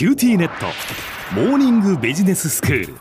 [0.00, 0.64] QTnet。
[1.34, 2.94] モーニングビジネススクール。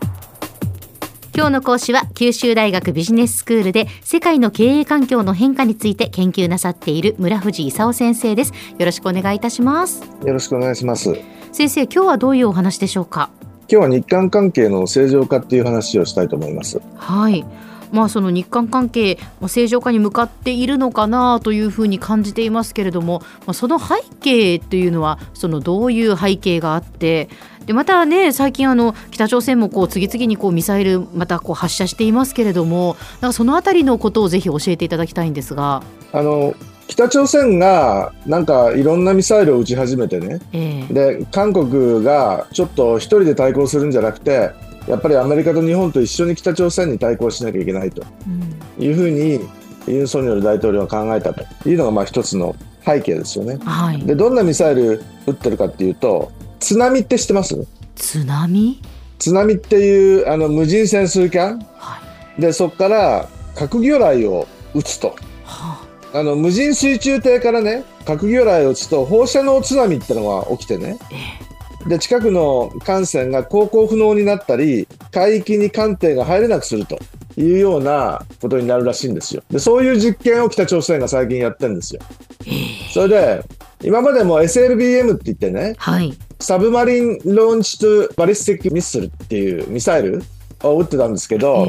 [1.33, 8.51] 今日の講師は九州大学ビジネススクールで世界の経営環境の変化について研究なさっている村藤勲先生です。
[8.77, 10.01] よろしくお願いいたします。
[10.25, 11.15] よろしくお願いします。
[11.53, 13.29] 先生今日はどういうお話でしょうか？
[13.69, 16.81] 今日は日韓関係の正常化っていう話をしたいと思います。
[16.97, 17.45] はい
[17.91, 27.29] まあ、その日韓関係、まあ、正常化に向かっているのかなというふうに感じていますけれども、まあ、その背景というのはそのどういう背景があって
[27.65, 35.83] でまたね最近あの北朝鮮もこう次々にこうミサイルまたこう発射していますけれどもなんかそのあたりのことをぜひ教えていただきたいんですが。
[36.11, 36.55] あの
[36.87, 44.49] 北朝鮮がなんかいろんなミサイルを撃ち始めてね、えー、で韓国がちょっと一人で対抗するんじゃなくて
[44.89, 48.03] やっぱりアメリカと日本と一緒に北朝鮮に対抗しなきゃいけないと。
[48.79, 49.39] いうふうに、
[49.87, 51.43] ユン・ソンニョル大統領が考えたと。
[51.69, 53.59] いうのがまあ一つの背景ですよね。
[53.63, 57.55] はい、でどんなミサイル撃ってるかっていうと津波って知ってます？
[57.95, 58.81] 津波？
[59.19, 61.99] 津波っていうあの無人潜水艦、は
[62.37, 65.15] い、でそこから核魚雷を撃つと。
[65.43, 71.48] はあ、あの無人水中艇からね核魚雷を撃つと放射能津波ってのが起きてね、えー
[71.87, 76.99] で近くの艦船が航行不能になったり海域に艦艇が入れなくすると
[77.37, 82.01] いうようなことになるらしいんですよでそういう実験を北朝鮮が最近やってるんですよ
[82.93, 83.43] それで
[83.81, 90.21] 今までも SLBM って言ってね、はい、 submarine launched ballistic missile っていうミサイル
[90.63, 91.67] を撃ってたんですけど、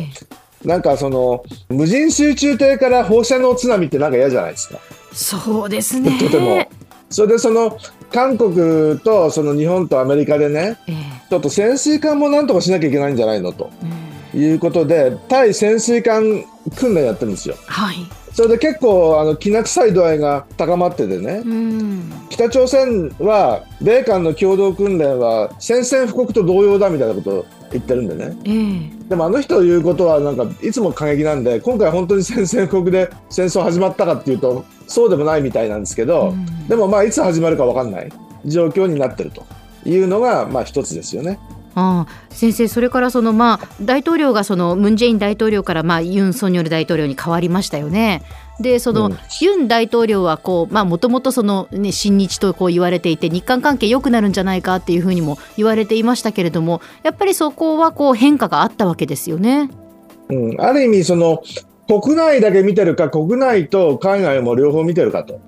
[0.65, 4.79] なんかその無人水中艇から放射能津波ってなんか嫌じゃないですか。
[5.13, 6.19] そうですね。
[6.19, 6.67] とても。
[7.09, 7.77] それでその
[8.13, 13.71] 韓国とその日本とアメリカでね、えー、ちょっと潜水艦もなんとかしなきゃいけないんじゃないのと、
[14.35, 16.45] いうことで対潜水艦
[16.77, 17.57] 訓練やってるんですよ。
[17.67, 17.97] はい
[18.33, 21.43] それで結構あのきな臭い度合いが高まっててね、
[22.31, 36.35] 北朝鮮は米韓の共同訓練は宣戦布告と同様だみたいなことを言ってるんでね、えー、でもあの人の言うことはなんかいつも過激なんで今回本当に宣戦布告で戦争始まったかっていうとそうでもないみたいなんですけど、
[36.69, 38.13] でもまあいつ始まるか分かんない
[38.45, 39.45] 状況になってると
[39.85, 41.39] いうのがまあ一つですよね。
[41.75, 48.23] ああ先生、それからその、まあ、大統領がそのムン・ジェイン大統領から、まあ、ユン・ソンニョル大統領に変わりましたよね。
[48.61, 59.71] でその、うん、ユン大統領はもともと親日とこう言われていて日韓関係良くなるんじゃないかっていうふうにも言われていましたけれどもやっぱりそこはこう変化があったわけですよね。
[60.29, 61.43] うん、ある意味その
[61.91, 65.41] 国内だけ見てるか国内と海外も両方見てるかと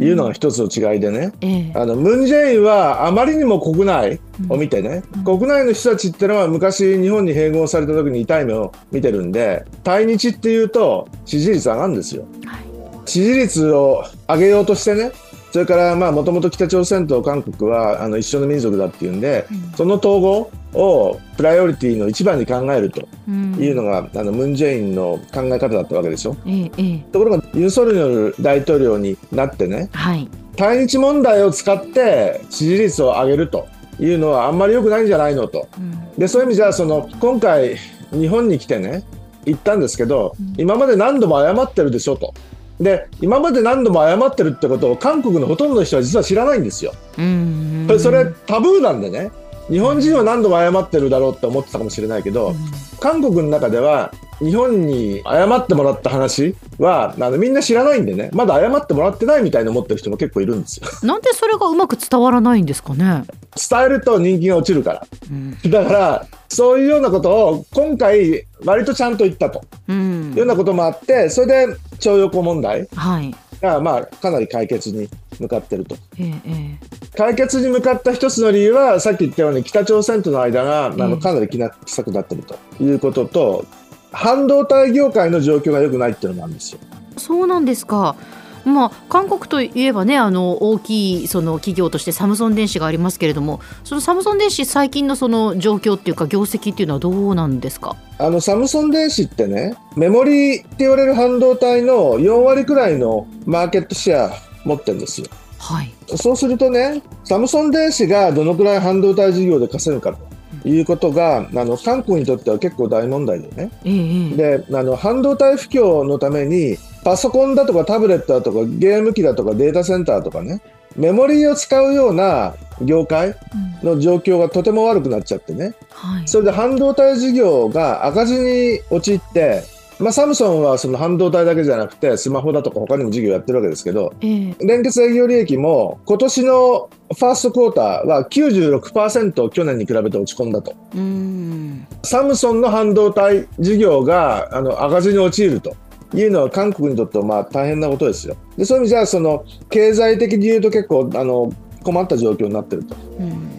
[0.00, 4.18] いうのが一つの違いでね、ええ、あのムン・ジェインはあまりにも国内
[4.48, 12.26] を見てね、うん、国内の人たちってのは昔日本に併合された時に痛い目を見てるんで対日っていうと支持率上がるんですよ。
[12.44, 12.64] はい、
[13.08, 15.12] 支持率を上げようとしてね
[15.54, 26.36] それからもともと北朝鮮と韓国はあの一緒の民族だっていうんで、うん、その統合をプライオリティの一番に考えるというのが、うん、あのムン・ジェインの考え方だったわけでしょ。
[26.44, 33.68] ええ、ところがユン・ソルニョル大統領になってね、はい、対日問題を使って支持率を上げると
[34.00, 35.68] いうのはあんまり良くないんじゃないのと。
[35.78, 37.76] うん、でそういう意味じゃその今回
[38.10, 39.04] 日本に来てね
[39.44, 42.34] 言ったんですけど、今まで何度も謝ってるでしょと。
[42.80, 46.92] で今まで何度も謝ってるってことを韓国のほとんどの人は実は知らないんですよ。
[47.18, 49.30] うんそれタブーなんでね。
[49.70, 52.54] 日本人は何度も謝ってるだろうって思ってたかもしれないけど、
[53.00, 58.30] 韓国の中では日本に謝ってもらった話はあのみんな知らないんでね。
[58.32, 60.88] まだ謝ってもらってないみたいに思ってる人も結構いるんですよ。
[61.06, 63.24] なんでそれがうまく伝わらないんですかね？
[63.70, 73.34] 伝えると人気が落ちるから、うん、だからそういうようなことを今回割とちゃんと言ったと、うん、いうようなこともあってそれで徴用工問題はい。
[73.64, 75.08] が、まあ、かなり解決に
[75.40, 75.96] 向かってると。
[76.18, 76.78] ええ、
[77.16, 83.64] 解決に向かった一つの理由はさっき言ったように北朝鮮との間が、あのかなり気な臭くなってるということと
[84.14, 86.78] 半導体業界の状況が良くないっていうのもあるんですよ。
[87.16, 88.16] そうなんですか
[88.64, 97.94] まあ、韓国といえばねあの大きいその企業としてサムソン電子がありますけれどもそのサムソン電子最近のその状況っていうか業績っていうのはどうなんですか？
[98.18, 104.32] あのサムソン電子ってねメモリーって言われる半導体の4割くらいのマーケットシェア
[104.64, 105.26] 持ってるんですよ。
[105.58, 110.18] はい、そうするとねサムソン電子がどのくらい半導体事業で稼ぐかと
[110.64, 113.70] いうことが、あの韓国にとっては結構大問題でね。
[113.84, 113.90] え
[114.32, 120.60] え、であの半導体不況のためにパソコンだとかタブレットだとかゲーム機だとかデータセンターとかね
[120.96, 123.34] メモリーを使うような業界
[123.82, 129.62] の状況がとても悪くなっちゃってね、はい、それで半導体事業が赤字に陥って
[130.00, 134.56] まあ、サムソンはその半導体だけじゃなくてスマホだとか他にも事業やってるわけですけどええ。
[134.60, 140.74] 連結営業利益も今年のファーストクォーターは96%去年に比べて落ち込んだと。
[140.94, 141.86] うん。
[142.02, 145.76] サムソンの半導体事業があの赤字に陥ると。
[146.12, 148.36] いうのは韓国にとってはまあ大変なことですよ。
[148.56, 151.52] でそういう意味じゃその経済的に言うと結構あの
[151.82, 152.94] 困った状況になってると。
[153.18, 153.50] うん。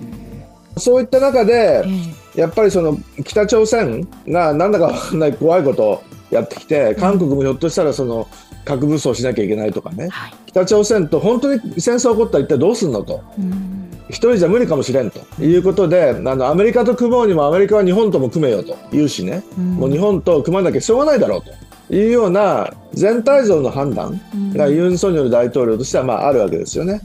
[0.77, 1.89] そういった中でえ
[2.37, 2.41] え。
[2.41, 8.27] やっぱりその北朝鮮がなんだかわかんない怖いことをやってきて韓国もひょっとしたらその
[8.63, 10.09] 核武装しなきゃいけないとかね。
[10.09, 10.33] はい。
[10.47, 13.23] 北朝鮮と本当に戦争起こったら一体どうするのと。
[13.37, 13.89] うん。
[14.09, 15.19] 一人じゃ無理かもしれんと。
[15.41, 18.77] いうことであのアメリカと組もうにもアメリカは日本とも組めよと。
[18.91, 19.43] 言うしね。
[19.57, 21.95] もう日本と組まなきゃしょうがないだろうと。
[21.95, 24.19] いうような全体像の判断。
[24.53, 27.01] がユン・ソンニョル大統領としてはまああるわけですよね。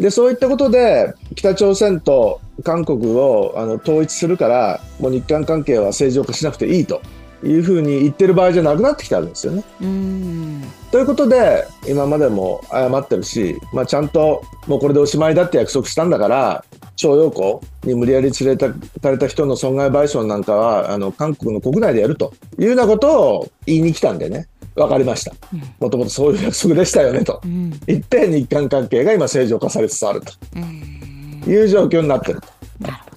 [0.00, 7.00] でそういったことで北朝鮮と韓国をあの統一するからもう日韓関係は正常化しなくていいと
[7.42, 9.64] いうふうに言ってる場合じゃなくなってきたんですよね。
[9.80, 10.64] うん。
[10.90, 24.48] ということで今までも謝ってるし、まあ、ちゃんともうこれでおしまいだって約束したんだから徴用工に無理やり連れてかれた人の損害賠償なんかはあの韓国の国内でやるというようなことを言いに来たんでね。
[24.74, 25.32] 分かりました。
[25.54, 25.60] うん。
[25.80, 27.40] もともとそういう約束でしたよねと。
[27.42, 27.70] うん。
[27.86, 30.20] 言って日韓関係が今正常化されつつある
[30.54, 31.40] うん。
[31.42, 32.48] という状況になってると。
[32.80, 33.16] なるほど。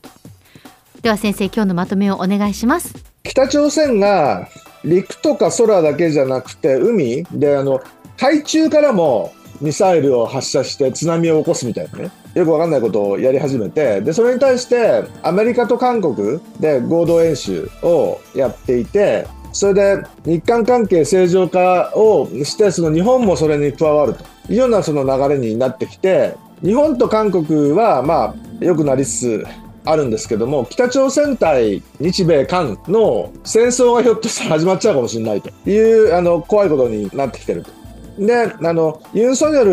[1.01, 3.08] では先生今日のまとめをお願いします
[3.39, 4.50] 北朝鮮が
[4.83, 7.24] 陸とか空だけじゃなくて海？
[7.31, 7.80] であの
[8.18, 9.31] 海中からも
[9.62, 12.12] ミサイルを発射して津波を起こすみたいなね。
[12.33, 14.01] よくわかんないことをやり始めて。
[14.01, 24.25] でそれに対してアメリカと韓国で合同演習をやっていてそれで日韓関係正常化をしてその日本もそれに加わると。
[24.50, 29.47] いうようなその流れになってきて日本と韓国はまあ良くなりつつ
[29.85, 37.79] あるんですけども北朝鮮対日米韓の戦争がひょっとしたら始まっちゃうかもしれないというあの怖いことになってきてると。
[38.19, 39.63] であのユン・ソンニョ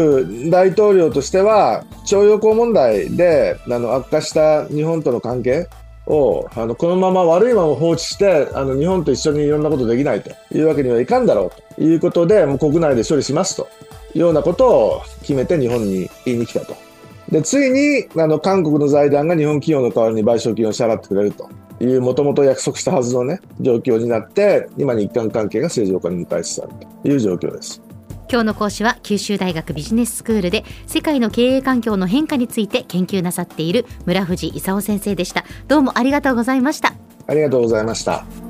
[0.45, 5.69] ル大統領としては徴用工問題であの悪化した日本との関係
[6.07, 13.69] をあのこのまま悪いまま放置してあの日本と一緒にいろんなことできないというわけにはいかんだろうということでもう国内で処理しますと
[14.15, 16.86] いうようなことを決めて日本に言いに来たと。
[17.31, 21.51] でついにあの韓国の財団が日本企業の代わりに賠償金を支払ってくれると
[21.81, 27.83] いうもともと約束したはずの、ね、状況になって今日韓関係が正常化に向かいつつあるという状況です。
[28.29, 36.95] 今日の講師は九州大学ビジネススクールで世界の経営環境の変化について研究なさっている村藤勲先生でしたどうもありがとうございました
[37.29, 38.46] ありがとうございました。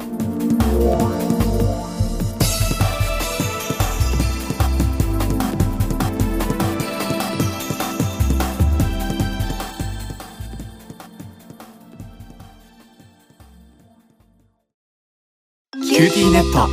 [15.96, 16.68] QTnet。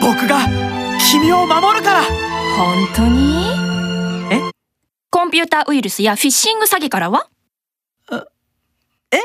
[0.00, 0.46] 僕が
[1.10, 2.02] 君を守るから。
[2.56, 3.48] 本当に？
[4.30, 4.40] え？
[5.10, 7.28] コンピューターウイルスやフィッシング詐欺からは？
[9.10, 9.18] え？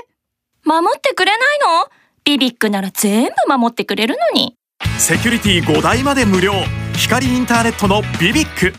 [0.64, 1.88] 守ってくれないの？
[2.24, 4.58] ビビックなら全部守ってくれるのに。
[4.98, 6.54] セキュリティ5台まで無料。
[6.96, 8.74] 光インターネットのビビック